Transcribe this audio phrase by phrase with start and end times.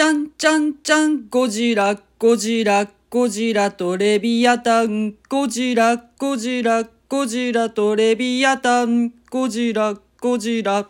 [0.00, 10.88] ちゃんちゃんちゃん、ゴジラ、ゴジラ、ゴジラとレビアタン、ゴジラ、ゴジラ、ゴジラとレビアタン、ゴジラ、ゴジラ。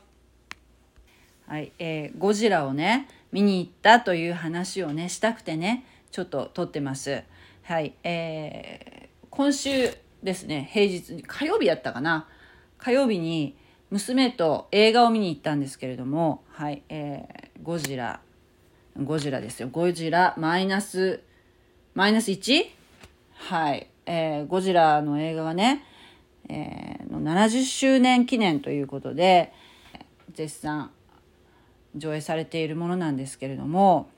[1.48, 7.24] はい、えーゴジラをね見に行ったという話をねしたくてねちょっと撮ってます。
[7.64, 9.92] はい、えー今週
[10.22, 12.28] ですね平日に火曜日やったかな
[12.78, 13.56] 火曜日に
[13.90, 18.20] 娘と映画を見に行ったんですけれどもはい、えーゴジラ
[19.02, 21.22] ゴジラですよゴジラマイナス
[21.94, 22.64] マイナス 1?
[23.32, 25.84] はい、えーゴジラの映画がね、
[26.48, 29.52] えーの70周年記念ということで
[30.34, 30.90] 絶賛
[31.96, 34.10] 上映されているものなんですけれども、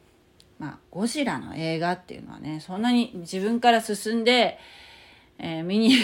[0.58, 4.58] まあ、ゴジラの映画っていうのはねそんなに自分から進んで、
[5.38, 5.94] えー見に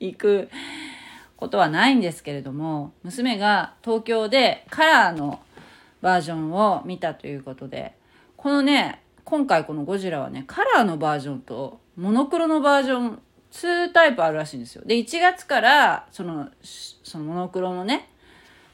[0.00, 0.48] 行く
[1.36, 5.40] ことはないんですけれども娘が東京でカラーの
[6.00, 7.94] バージョンを見たということで
[8.44, 13.18] このね今回このゴジラはねカラーのバージョンとモノクロのバージョン
[13.52, 14.82] 2タイプあるらしいんですよ。
[14.84, 18.06] で1月からそのそのモノクロのね、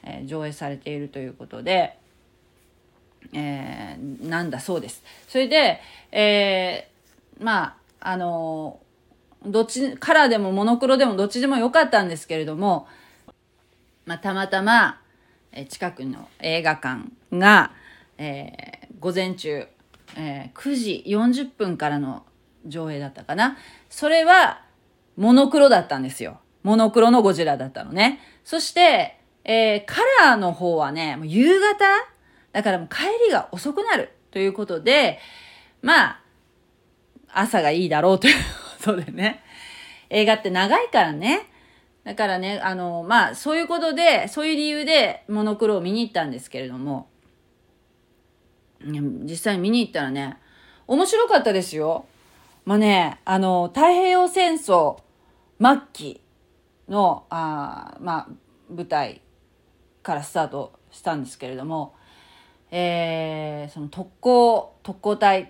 [0.02, 1.96] えー上映されているということで、
[3.32, 5.04] えーなんだそうです。
[5.28, 5.78] それで、
[6.10, 12.88] えーまああのーどっちカラーでもモノクロでもどっちでもよかったんですけれども、
[14.04, 15.00] まあ、たまたま、
[15.52, 17.70] え近くの映画館が、
[18.18, 19.66] えー午前中、
[20.16, 22.24] えー9時40分からの
[22.66, 23.56] 上映だったかな。
[23.88, 24.62] それは
[25.16, 26.40] モノクロだったんですよ。
[26.62, 28.20] モノクロのゴジラだったのね。
[28.44, 31.76] そして、えーカラーの方はね、もう夕方？
[32.52, 35.18] だからもう帰りが遅くなるということで、
[35.82, 36.20] まあ、
[37.32, 38.34] 朝がいいだろうという
[38.78, 39.42] ことでね。
[40.10, 41.46] 映画って長いからね。
[42.02, 47.08] だからね、あの、まあ、そういうことで、そういう理由でモノクロを見に行ったんですけれども、
[48.84, 50.38] 実際見に行ったらね、
[50.86, 52.06] 面白かったですよ。
[52.64, 54.98] まあね、あの、太平洋戦争
[55.60, 56.20] 末期
[56.88, 58.28] の、あまあ、
[58.70, 59.20] 舞台
[60.02, 61.94] からスタートしたんですけれども、
[62.70, 65.46] えーその特攻、特攻隊っ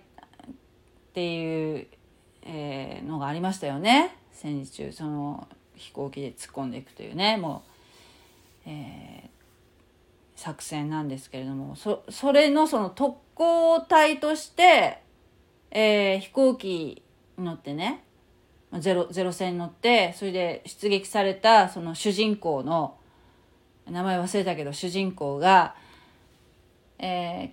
[1.15, 1.87] ていう、
[2.43, 4.17] えーのがありましたよね。
[4.33, 5.47] 戦時中、その
[5.77, 7.63] 飛行機で突っ込んでいくというね、も
[8.67, 9.30] う、え
[10.41, 15.03] 作戦なんですけれども、そ、それのその特攻隊として、
[15.71, 17.05] えー飛行機
[17.37, 18.03] に乗ってね、
[18.71, 22.97] まあゼロ、ゼロ戦に乗って、それで出撃されたその主人公の、
[23.87, 25.75] 名前忘れたけど主人公が、
[26.99, 27.53] え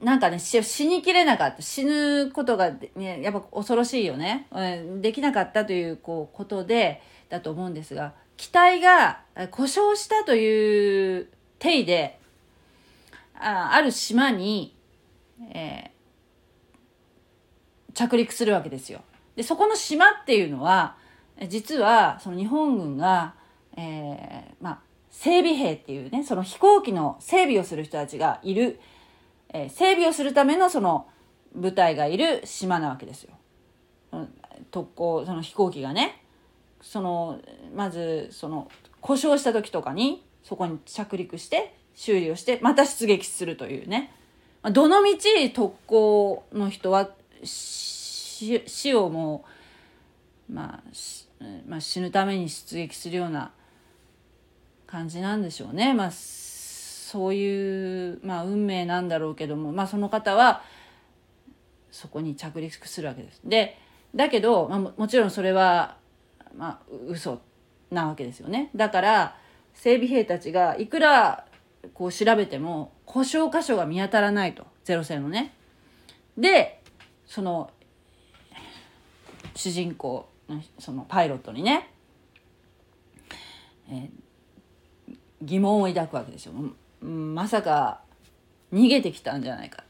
[0.00, 1.60] ーなんかね、死にきれなかった。
[1.60, 4.46] 死ぬことが、ね、やっぱ恐ろしいよね。
[5.02, 11.28] できなかったという、こう、ことで、だと思うんですが、機体が故障したという
[11.58, 12.18] 体で、
[13.34, 14.74] あある島に、
[15.52, 15.98] えー
[17.94, 19.00] 着陸するわけですよ。
[19.34, 20.96] で、そこの島っていうのは、
[21.48, 23.34] 実は、その日本軍が、
[23.76, 24.78] えーまあ、
[25.10, 28.78] 整備兵っていうね、その飛行機の整備をする人たちがいる、
[29.52, 31.08] えー整備をするためのその
[31.56, 33.32] 部隊がいる島なわけですよ。
[34.70, 36.22] 特攻、その飛行機がね、
[36.80, 37.40] その、
[37.74, 44.12] まず、その、故障した時とかに、そこに着陸して、修理をして、また出撃するというね。
[44.72, 47.10] どのみち特攻の人は、
[47.42, 49.44] 死をも
[50.48, 53.52] う、まあ、まあ、死ぬために出撃するような
[54.86, 55.94] 感じなんでしょうね。
[55.94, 60.62] まあ、そういう、まあ、運命なんだろうけども、まあ、その方は、
[61.90, 63.40] そこに着陸するわけです。
[63.44, 63.78] で、
[64.14, 65.96] だけど、まあ、もちろんそれは、
[66.56, 67.40] まあ、嘘
[67.90, 68.70] なわけですよね。
[68.74, 69.36] だから、
[69.74, 71.46] 整備兵たちがいくら
[71.94, 74.66] こう調べても故障箇所が見当たらないと。
[74.84, 75.54] ゼロ戦のね。
[76.36, 76.82] で、
[77.26, 77.70] その、
[79.54, 80.28] 主人公
[80.78, 81.90] そのパイロットにね、
[83.90, 84.08] えー
[85.42, 86.52] 疑問を抱くわけですよ。
[87.00, 88.00] まさか
[88.72, 89.84] 逃げてきたんじゃないか。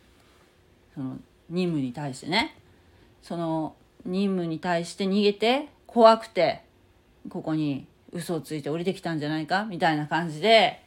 [0.94, 1.18] その
[1.48, 2.56] 任務に対してね。
[3.22, 3.74] その
[4.04, 6.62] 任務に対して逃げて怖くて
[7.28, 10.80] ここに嘘をついて降りてきたんじゃないかみたいな感じで、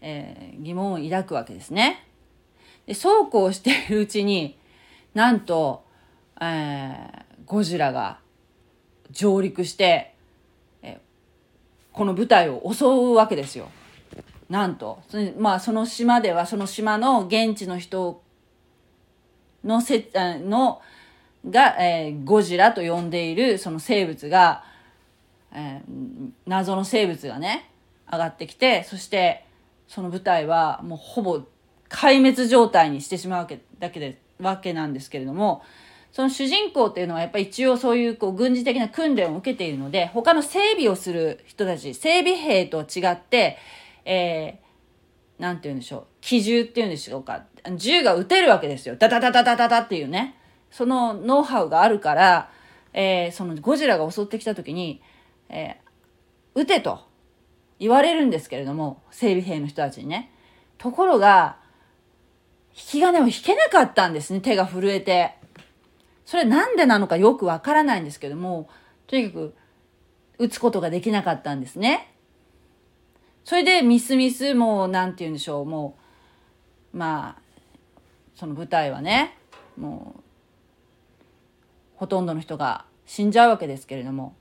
[0.00, 2.06] えー疑問を抱くわけですね。
[2.86, 4.58] でそうこうしているうちに
[5.14, 5.84] なんと、
[6.40, 8.18] えーゴジラが
[9.10, 10.14] 上陸して、
[10.82, 10.98] えー
[11.92, 13.68] この舞台を襲うわけですよ。
[14.48, 15.02] なんと、
[15.38, 18.22] まあその島ではその島の現地の人
[19.64, 20.82] のせあの
[21.48, 24.64] が、えーゴジラと呼んでいるその生物が、
[25.52, 27.70] えー謎の生物がね
[28.10, 29.44] 上がってきてそして
[29.88, 31.42] その舞台はもうほぼ
[31.88, 35.62] 壊滅状態にしてしまうわけだけでわけなんですけれども
[36.10, 43.58] その主人公っていうのはやっぱり一応そういうこう軍事的な訓練を受けているので他の整備をする人たち整備兵と違って
[44.04, 47.44] えー、なんて言うんでしょう機銃っていうんでしょうか
[47.76, 48.96] 銃が撃てるわけですよ。
[48.96, 50.36] ダダダダダダダっていうね。
[50.72, 52.50] そのノウハウがあるから、
[52.92, 55.00] えー、そのゴジラが襲ってきた時に、
[55.48, 57.00] えー、撃てと
[57.78, 60.32] 言われるんですけれども整備兵の人たちにね。
[60.78, 61.58] ところが
[62.74, 65.36] 引き金を引けなかったんですね手が震えて。
[66.24, 68.70] それなんでなのかよくわからないんですけども
[69.06, 69.54] とにかく
[70.38, 72.14] 打つことができなかったんですね。
[73.44, 75.98] それでミスミスもうなんて言うんでしょうも
[76.94, 77.42] うまあ
[78.34, 79.36] その舞台はね
[79.76, 80.31] もう
[82.02, 84.34] ほとんどの人が死んじゃうわけですけれども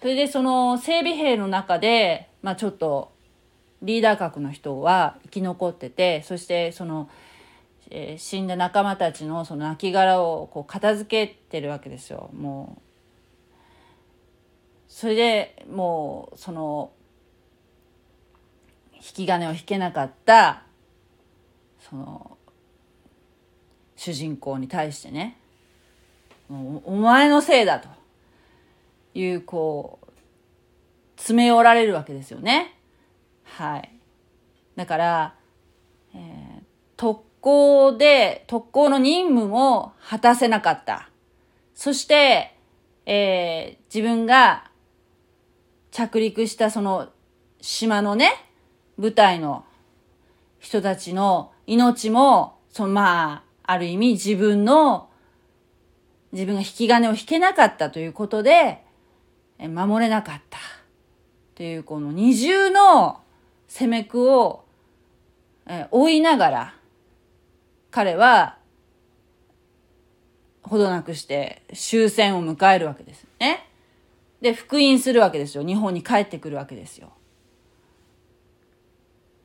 [0.00, 3.12] それでその整備兵の中で、まあ、ちょっと
[3.80, 7.08] リーダー格の人は生き残っててそしてその、
[7.90, 12.82] えー、死んだ仲間たちのその亡骸をこう片付けてるわけですよもう。
[14.88, 16.90] それでもうその
[18.94, 20.64] 引き金を引けなかった
[21.78, 22.36] その
[23.94, 25.38] 主人公に対してね
[26.84, 27.88] お前のせいだと
[29.14, 30.06] いうこう
[31.16, 32.76] 詰め寄られるわけですよね。
[33.44, 33.90] はい。
[34.76, 35.34] だから、
[36.14, 36.62] えー、
[36.96, 41.08] 特攻で特攻の任務も果たせなかった。
[41.74, 42.56] そして、
[43.06, 44.70] えー、自分が
[45.90, 47.10] 着陸したその
[47.60, 48.32] 島のね、
[48.98, 49.64] 舞台の
[50.58, 55.08] 人たちの命も、そのまあ、ある意味自分の
[56.32, 58.82] 自分が引き金を引けなかったということで、
[59.58, 60.58] 守れなかった。
[61.54, 63.20] というこの二重の
[63.68, 64.64] 攻めくを、
[65.90, 66.74] 追いながら、
[67.90, 68.56] 彼は、
[70.62, 73.68] ほどなくして終戦を迎えるわけですね。
[74.40, 75.64] で、復員するわけですよ。
[75.64, 77.12] 日本に帰ってくるわけですよ。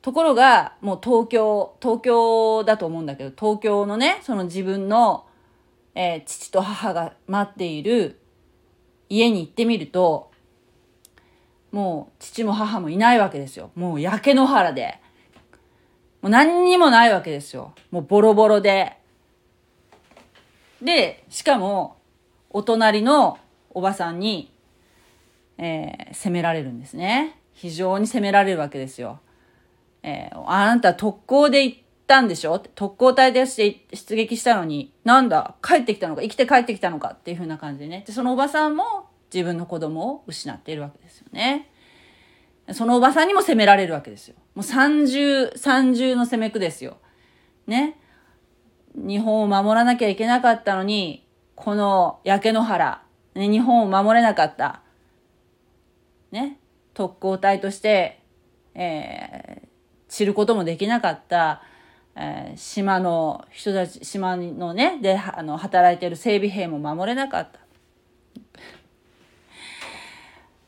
[0.00, 5.26] ところが、もう東京、東京だと思うんだけど、東京のね、その自分の
[6.00, 8.20] えー、父と母が待っている
[9.08, 10.30] 家に行ってみると、
[11.72, 13.72] もう父も母もいないわけですよ。
[13.74, 15.00] もう焼け野原で。
[16.22, 17.74] もう何にもないわけですよ。
[17.90, 18.96] もうボロボロで。
[20.80, 21.96] で、しかも、
[22.50, 23.36] お隣の
[23.70, 24.52] おばさんに、
[25.58, 27.40] えー、責められるんですね。
[27.54, 29.18] 非常に責められるわけですよ。
[30.04, 32.58] えー、あなた特攻で行っったんでしょ？
[32.58, 38.02] 特攻隊でして出撃したのに、なんだ、帰ってきたのか、生きて帰ってきたのかっていう風な感じでね。
[38.06, 41.70] で、そのおばさんも自分の子供を失っているわけですよね。
[42.72, 44.36] そのおばさんにも責められるわけですよ。
[44.54, 46.96] もう三重、三重の攻めくですよ。
[47.66, 48.00] ね？
[48.94, 53.02] 日本を守らなきゃいけなかったのに、この焼け野原、
[53.34, 54.80] ね、日本を守れなかった。
[56.30, 56.58] ね？
[56.94, 58.22] 特攻隊として、
[58.74, 59.68] えー、
[60.08, 61.62] 知ることもできなかった
[62.20, 67.60] えー、島の人たち島のねであの働いてる整備兵も守れなかった。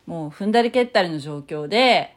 [0.06, 2.16] もう踏んだり蹴ったりの状況で、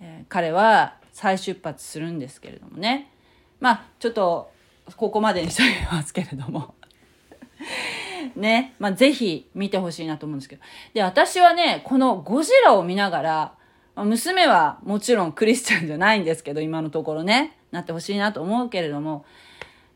[0.00, 3.10] えー、彼は再出発するんですけれどもね。
[3.58, 4.52] まあちょっと
[4.96, 6.76] ここまでにしておきますけれども。
[8.36, 10.62] ね、まあ、ぜひ見てほしいなと思うんですけど。
[10.94, 13.52] で私はねこのゴジラを見ながら
[13.96, 17.57] 娘はもちろんクリスチャンじゃないんですけど今のところね。
[17.70, 19.24] なってほしいなと思うけれども、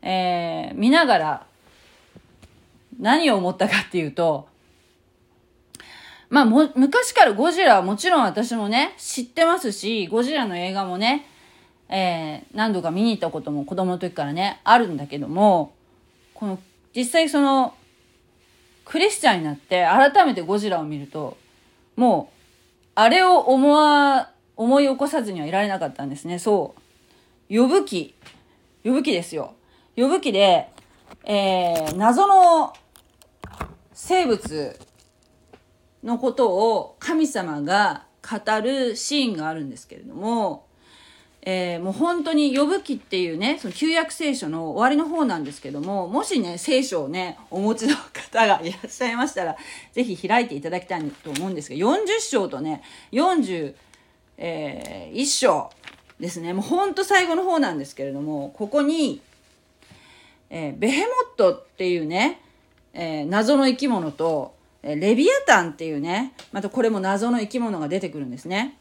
[0.01, 1.45] えー、見ながら
[2.99, 4.47] 何を思ったかっていうと、
[6.29, 11.27] まあも、昔からゴジラはもちろん私もね、知ってますし、ゴジラの映画もね、
[11.89, 15.73] えー、何度か見に行ったことも子供の時からね、あるんだけども、
[16.33, 16.59] この、
[16.95, 17.75] 実際その、
[18.83, 21.37] クリスチャンになって改めてゴジラを見ると、
[21.95, 22.33] もう、
[22.95, 26.39] あれを思わ、思い起こさずにはいられなかったんですね。
[26.39, 26.81] そう。
[27.55, 28.15] 呼ぶ記。
[28.83, 29.53] 呼ぶ記ですよ。
[29.95, 30.69] 呼ぶ記で、
[31.23, 32.73] えー、謎の
[33.93, 34.79] 生物
[36.03, 40.65] のことを神様が語るシーンがあるんですけれども、
[41.43, 49.55] えー、もう本当に呼ぶ記っていうね、その旧約聖書の終わりの方なんですけども、もしね、聖書をね、お持ちの方がいらっしゃいましたら、
[49.91, 52.81] ぜひ開いていただきたいと思うんですが、40章とね、
[53.11, 53.75] 41、
[54.39, 55.69] えー、章
[56.23, 59.21] ですねもうほんと最後の方なんですけれどもここに、
[60.49, 62.41] えー、ベヘモットっていうね、
[62.93, 68.77] えー、謎の生き物と、えー、レビアタンっていうねまたこれも謎の生き物が出てくるんですね。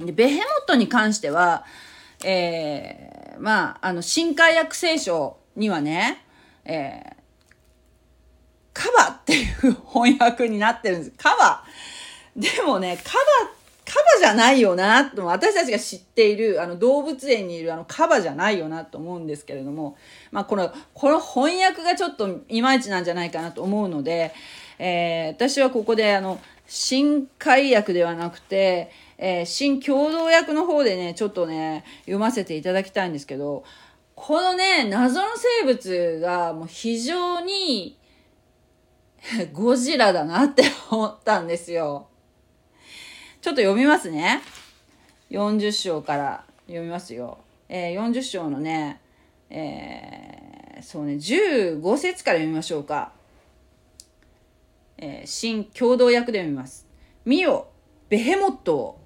[0.00, 1.64] でベヘモットに関しては、
[2.24, 6.24] えー、まあ、あの、新海約聖書にはね、
[6.64, 7.14] えー、
[8.72, 11.12] カバっていう翻訳になってるんです。
[11.16, 11.64] カバ。
[12.36, 13.55] でもね、カバ、カ
[13.96, 19.96] カバじゃないよな、と私たちが知っている、あの、動物園にいるあの、カバじゃないよな、と思うんですけれども、
[20.30, 24.34] まあ、この、この翻訳がちょっといまいちなんじゃないかなと思うので、
[24.78, 33.64] えー、私はここであの、新海訳ではなくて、えー、新共同訳の方でね、ちょっとね、読ませていただきたいんですけど、
[34.14, 35.28] このね、謎の
[35.60, 37.96] 生物がもう非常に
[39.54, 42.08] ゴジラだなって思ったんですよ。
[43.46, 44.42] ちょっと読みますね。
[45.30, 47.38] 40章から読みますよ。
[47.68, 49.00] えー、40章のね、
[49.50, 53.12] えー、そうね、15節から読みましょうか。
[54.98, 56.88] えー、新共同訳で読みます。
[57.24, 57.68] 見よ、
[58.08, 59.00] ベヘモットを。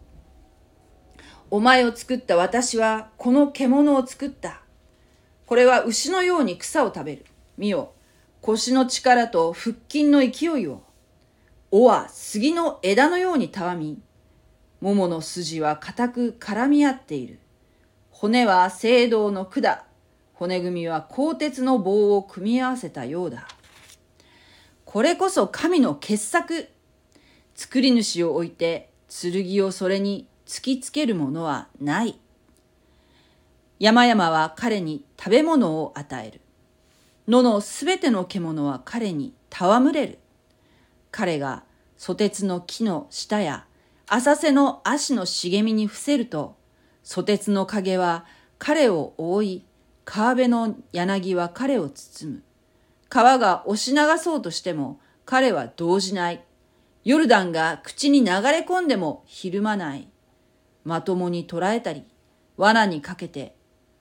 [1.50, 4.62] お前を作った私はこの獣を作った。
[5.44, 7.26] これは牛のように草を食べる。
[7.58, 7.92] 見よ、
[8.40, 10.80] 腰の力と腹筋の勢いを。
[11.70, 14.00] 尾は杉の枝のようにたわみ、
[14.80, 17.38] 桃の筋は固く絡み合っている。
[18.10, 19.80] 骨は青銅の管、
[20.34, 23.46] 骨組みは鋼鉄の棒を組み合わせたようだ。
[24.84, 26.68] これこそ神の傑作。
[27.54, 32.18] 作り主を置いて剣をそれに突きつけるものはない。
[33.78, 36.40] 山々は彼に食べ物を与える。
[37.28, 40.18] 野のすべての獣は彼に戯れる。
[41.10, 41.64] 彼が
[41.96, 43.66] ソテツの木の下や
[44.12, 46.56] 浅瀬の足の茂みに伏せると、
[47.04, 48.24] ソテツの影は
[48.58, 49.64] 彼を覆い、
[50.04, 52.42] 川辺の柳は彼を包む。
[53.08, 56.42] 川が押し流そうとしても彼は動じない。
[57.04, 60.08] ヨルダンが口に流れ込んでもひるまない。
[60.82, 62.02] まともに捕らえたり、
[62.56, 63.54] 罠にかけて、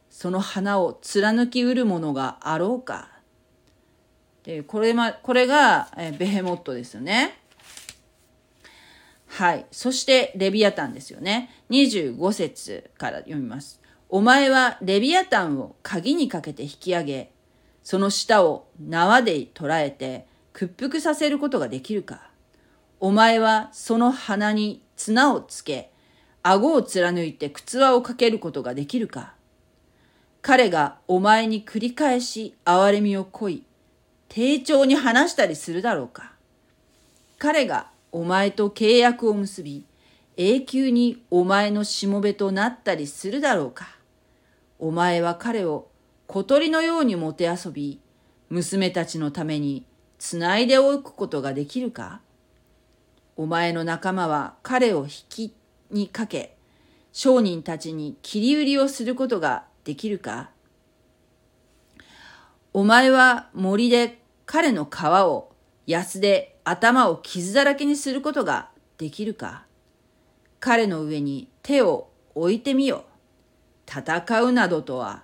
[0.10, 3.10] その花を貫きうるものがあろうか。
[4.44, 7.39] で、これま、これが、えベヘモットですよね。
[9.30, 9.66] はい。
[9.72, 11.50] そして、レビアタンですよね。
[11.70, 13.80] 25節から読みます。
[14.10, 17.32] お前はレビアタンを鍵にかけて引き上げ、
[17.84, 22.32] その舌を縄で捉えて屈服させることができるか。
[23.00, 25.92] お前はその鼻に綱をつけ、
[26.42, 29.36] 顎を貫いて靴輪をかけることができるか。
[30.42, 33.64] 彼がお前に繰り返し憐れみをこい、
[34.28, 36.34] 丁重に話したりするだろうか。
[37.38, 39.86] 彼がお前と契約を結び、
[40.38, 43.88] 永久にお前のしもべとなったりするだろうか。
[44.80, 45.90] お前は彼を
[46.28, 48.00] 小鳥のようにもてあそび、
[48.50, 49.86] 娘たちのために
[50.18, 52.22] つないでおくことができるか
[53.36, 55.56] お前の仲間は彼を引き
[55.92, 56.58] にかけ、
[57.12, 60.50] 商人たちに切り売りをすることができるか
[62.74, 65.52] お前は森で彼の皮を
[65.90, 68.70] 安で頭を傷だらけにすることが
[69.00, 69.66] できるか
[70.60, 73.06] 彼の上に手を置いてみよ。
[73.88, 75.24] 戦うなどとは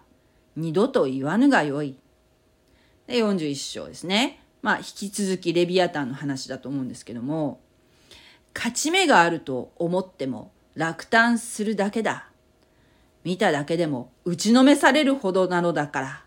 [0.55, 1.99] 二度と言わぬがよい。
[3.05, 4.43] で、41章ですね。
[4.63, 7.59] まあ、引き続きレビアタンの話だと思うんですけども、
[8.55, 12.29] 勝ち目があると思っても落胆するだけだ。
[13.23, 16.25] 見ただけでも打ちのめされるほどなのだから。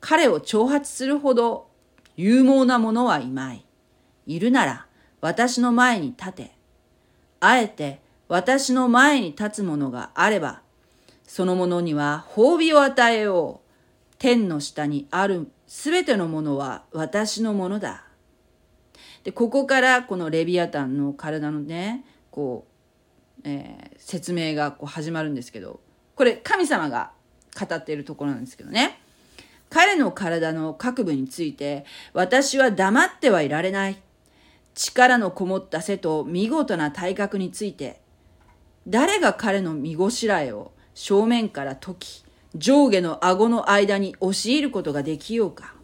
[0.00, 1.67] 彼を挑発するほど
[2.18, 3.64] 勇猛な者はいまい。
[4.26, 4.86] いるなら
[5.20, 6.52] 私の前に立て。
[7.38, 10.60] あえて私の前に立つ者があれば、
[11.22, 13.68] その者には褒美を与えよう。
[14.18, 18.04] 天の下にあるすべてのものは私のものだ。
[19.22, 22.66] で、ここからこのレビアタンの体のね、こ
[23.38, 25.78] う、えー、説明がこう始まるんですけど、
[26.16, 27.12] これ神様が
[27.56, 28.98] 語っているところなんですけどね。
[29.70, 34.00] 彼の体の各部について、私は黙ってはいられない。
[34.74, 38.00] 力のこもった背と見事な体格について、
[38.86, 45.74] 誰が彼の見ごしらえを正面から解き、上下の顎の間に押し入ることができようか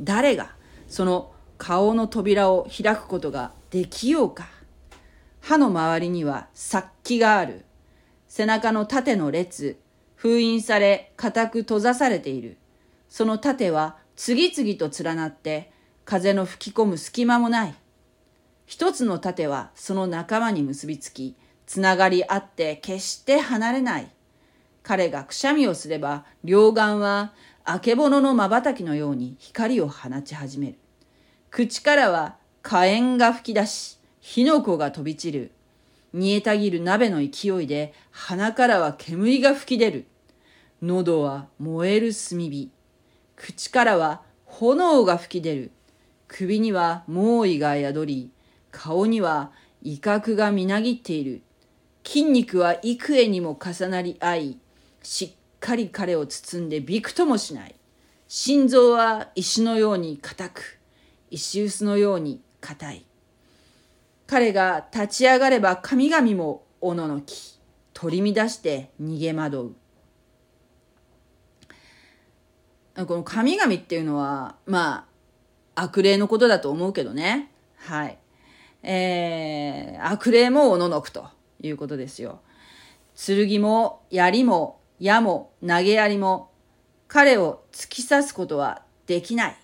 [0.00, 0.50] 誰が
[0.88, 4.48] その顔の扉を開くことができようか
[5.40, 7.64] 歯の周りには殺気がある。
[8.28, 9.80] 背中の縦の列、
[10.14, 12.58] 封印され、固く閉ざされている。
[13.10, 15.72] その盾は次々と連なって、
[16.04, 17.74] 風の吹き込む隙間もない。
[18.66, 21.36] 一つの盾はその仲間に結びつき、
[21.66, 24.08] つながり合って決して離れない。
[24.82, 27.32] 彼がくしゃみをすれば、両眼は
[27.64, 30.78] あけぼのの瞬きのように光を放ち始める。
[31.50, 35.50] 口からは火炎が吹き出し、火の粉が飛び散る。
[36.12, 40.06] 煮えたぎる鍋の勢いで鼻からは煙が吹き出る。
[40.80, 42.70] 喉は燃える炭火。
[43.40, 45.70] 口からは炎が吹き出る。
[46.28, 48.30] 首には猛威が宿り、
[48.70, 49.50] 顔には
[49.82, 51.40] 威嚇がみなぎっている。
[52.04, 54.58] 筋肉は幾重にも重なり合い、
[55.02, 57.74] しっかり彼を包んでびくともしない。
[58.28, 60.78] 心臓は石のように硬く、
[61.30, 63.06] 石臼のように硬い。
[64.26, 67.58] 彼が立ち上がれば神々もおののき、
[67.94, 69.79] 取り乱して逃げ惑う。
[72.94, 75.06] この神々っていうのは、ま
[75.74, 77.50] あ、悪霊のことだと思うけどね。
[77.76, 78.18] はい。
[78.82, 81.28] えー、悪霊もおののくと
[81.60, 82.40] いうことですよ。
[83.14, 86.50] 剣も槍も矢も投げ槍も
[87.08, 89.56] 彼を突き刺すことはできない。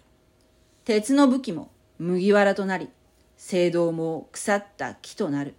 [0.85, 2.91] 鉄の武器も麦わらとなり、
[3.37, 5.55] 聖堂も腐った木となる。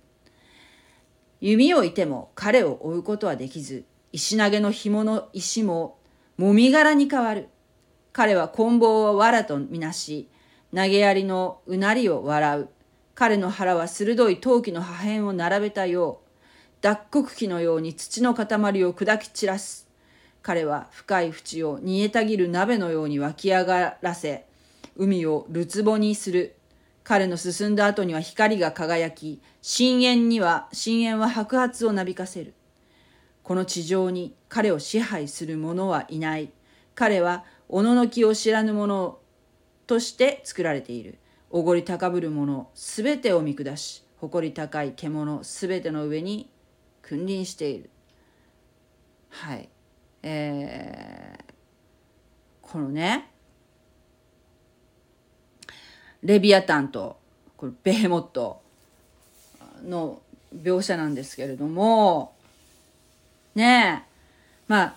[1.39, 5.97] 弓をいても彼を追うことはできず、石投げの紐の石も
[6.37, 7.49] もみ殻に変わる。
[8.17, 10.27] 彼は棍棒を藁とみなし、
[10.75, 12.69] 投げやりのうなりを笑う。
[13.13, 16.27] 彼の腹は鋭い陶器の破片を並べたよう、
[16.81, 18.45] 脱穀機のように土の塊
[18.85, 19.87] を砕き散らす。
[20.41, 24.47] 彼は深い淵を煮えたぎる鍋のように湧き上がらせ、
[24.95, 26.55] 海をるつぼにする。
[27.03, 32.55] 彼の進んだ後には光が輝き、深淵には、深淵は白髪をなびかせる。
[33.43, 36.49] この地上に彼を支配する者はいない。
[36.95, 39.19] 彼はおののきを知らぬ者
[39.85, 41.17] として作られている。
[41.49, 46.49] おごり高ぶる者すべてを見下し、誇り高い獣すべての上に
[47.01, 47.89] 君臨している。
[49.29, 49.69] はい。
[50.23, 51.53] えー、
[52.61, 53.31] このね、
[56.23, 57.17] レビアタンと
[57.55, 58.61] これベヘモット
[59.83, 60.21] の
[60.55, 62.35] 描写なんですけれども、
[63.55, 64.11] ねえ、
[64.67, 64.95] まあ、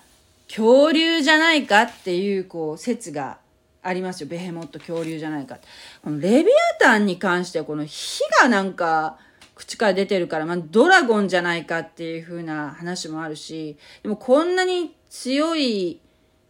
[0.51, 3.39] 恐竜じゃないかっていうこう説が
[3.83, 4.29] ありますよ。
[4.29, 5.59] ベヘモット恐竜じゃないか。
[6.03, 9.19] このレビアタンに関してはこの火がなんか
[9.55, 16.01] 口から出てるから、まあ、ドラゴンじゃないかっていう風な話もあるし、でもこんなに強い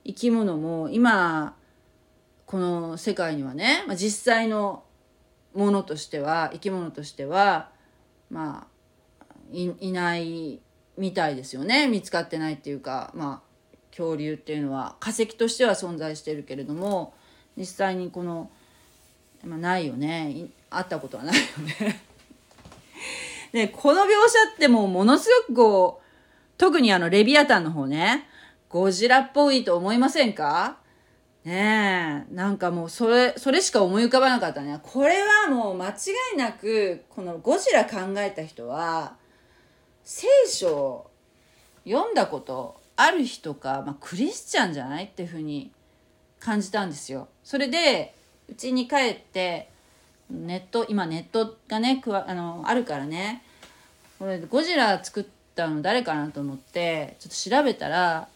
[0.04, 1.56] 生き物も今、
[2.46, 4.84] この世界にはね、まあ、実際の
[5.54, 7.70] ものとしては、生き物としては、
[8.30, 10.60] まあ、いいない
[10.96, 11.86] みたいですよね。
[11.88, 13.49] 見つかってないっていうか、まあ、
[13.90, 17.14] 恐竜っていうのは化石としては存在してるけれども、
[17.56, 18.50] 実際にこの、
[19.44, 20.48] まあ、ないよね。
[20.70, 21.42] 会ったことはないよ
[21.82, 22.00] ね。
[23.52, 26.04] でこの描写ってもうものすごくこう
[26.56, 28.28] 特にあのレビアタンの方ね。
[28.68, 30.78] ゴジラっぽいと思いませんか？
[31.44, 32.34] ねえ。
[32.34, 34.78] なんかもうそれそれしか思い浮かばなかったね。
[34.82, 35.94] これはもう間違
[36.34, 39.16] いなくこのゴジラ考えた人は
[40.04, 41.10] 聖書を
[41.84, 45.70] 読んだことある人か、まあ、クリスチャンじゃないっていうふうに
[46.38, 47.28] 感じたんですよ。
[47.42, 48.14] それで
[48.48, 49.68] うちに帰って
[50.30, 53.42] ネット今ネットがねくわあのあるからね
[54.18, 58.28] これゴジラ作ったの誰かなと思ってちょっと調べたら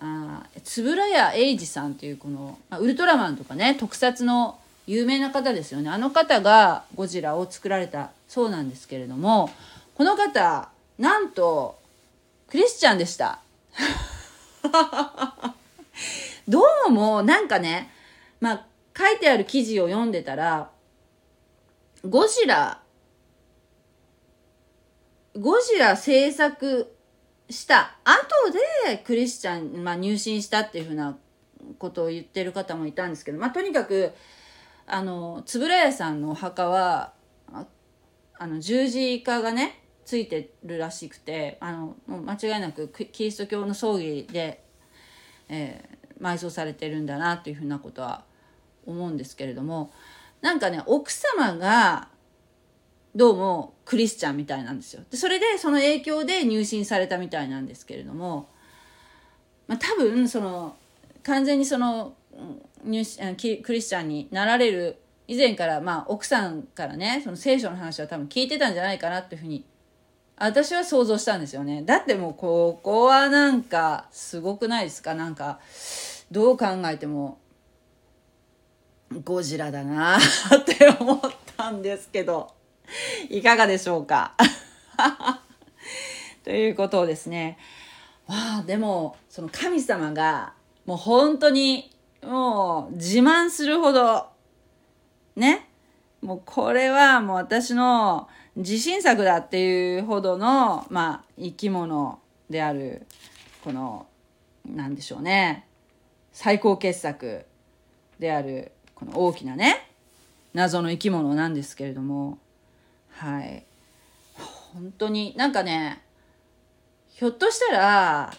[0.00, 9.50] あ円谷英二さんっていうこのまウルトラマンとかね特撮の有名な方ですよねあの方がゴジラを作られたそうなんですけれども
[9.94, 11.78] この方なんと
[12.48, 13.40] クリスチャンでした。
[16.48, 17.90] どうもなんかね
[18.40, 20.70] まあ書いてある記事を読んでたら
[22.08, 22.80] ゴジラ
[25.36, 26.94] ゴジラ制作
[27.50, 28.52] した後
[28.88, 31.16] でクリスチャン、まあ、入信したっていうふうな
[31.78, 34.12] ことを言ってる方もいたんですけど、まあ、とにかく
[34.86, 37.12] あの円谷さんのお墓は
[38.36, 44.62] あの十字架がねついてるらしくてあのもう間違いなくキリスト教の葬儀で、
[45.48, 48.24] えー、埋葬されてるんだなというふうなことは
[48.86, 49.92] 思うんですけれども
[50.40, 52.08] なんかね奥様が
[53.14, 55.02] どうもクリスチャンみたいなんですよ。
[55.08, 58.48] でそれでその影響で入信されたみたいなんですけれども、
[59.68, 60.76] まあ、多分その
[61.22, 62.14] 完全にその
[62.84, 63.04] 入
[63.62, 69.64] クリスチャンになられる以前からまあ奥さんからねその聖書の話は多分聞いてたんじゃないかなっていうふうに
[70.36, 71.82] 私は想像したんですよね。
[71.82, 75.14] だってもうここはなんかすごくないですか？
[75.14, 75.60] なんか
[76.30, 77.38] どう考えても
[79.24, 80.20] ゴジラだな っ
[80.64, 81.20] て思っ
[81.56, 82.52] たんですけど。
[83.30, 84.34] いかがでしょうか？
[86.44, 87.56] ということをですね。
[88.26, 90.52] わあでもその神様が
[90.86, 91.90] もう本当に
[92.22, 94.26] もう自慢するほど
[95.36, 95.68] ね？
[96.20, 103.06] もうこれはもう私の自信作だっていうほどのまあ生き物である
[103.64, 104.06] この
[104.64, 105.66] なんでしょうね。
[106.32, 107.46] 最高傑作
[108.18, 109.90] であるこの大きなね
[110.52, 112.38] 謎の生き物なんですけれども。
[113.10, 113.64] はい。
[114.72, 116.02] 本当になんかね
[117.08, 118.34] ひょっとしたら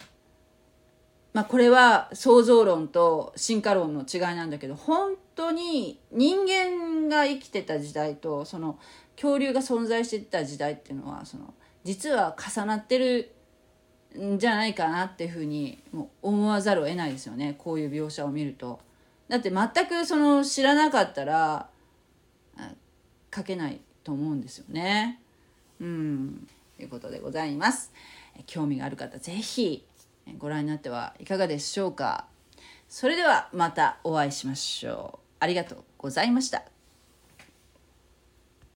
[1.33, 8.79] まあこれは創造論と進化論の違いなんだけど本当に人間が生きてた時代とその
[9.15, 13.31] 恐竜が存在してた時代っていうのはその実は重なってる
[14.19, 18.79] んじゃないかなっていうふうにもう思わざるを得ないですよねこういう描写を見ると。
[19.27, 21.67] だって全くその知らなかったら
[23.35, 25.19] 書けないと思うんですよね。
[25.79, 26.47] うん
[26.77, 27.91] ということでございます。
[28.45, 29.85] 興味がある方是非
[30.37, 32.27] ご覧になってはいかがでしょうか。
[32.87, 35.25] それではまたお会いしましょう。
[35.39, 36.74] ありがとうございました。